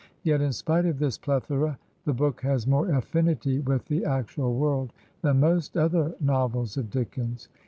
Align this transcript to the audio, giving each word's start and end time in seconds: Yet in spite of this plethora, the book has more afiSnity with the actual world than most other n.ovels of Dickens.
Yet 0.23 0.41
in 0.41 0.51
spite 0.51 0.87
of 0.87 0.97
this 0.97 1.19
plethora, 1.19 1.77
the 2.05 2.13
book 2.15 2.41
has 2.41 2.65
more 2.65 2.87
afiSnity 2.87 3.63
with 3.63 3.85
the 3.85 4.03
actual 4.03 4.55
world 4.57 4.93
than 5.21 5.39
most 5.39 5.77
other 5.77 6.15
n.ovels 6.19 6.75
of 6.75 6.89
Dickens. 6.89 7.49